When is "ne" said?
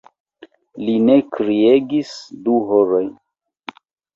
1.09-1.17